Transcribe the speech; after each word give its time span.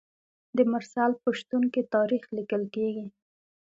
د 0.57 0.59
مرسل 0.71 1.11
په 1.23 1.29
شتون 1.39 1.63
کې 1.73 1.81
تاریخ 1.95 2.23
لیکل 2.37 2.63
کیږي. 2.75 3.05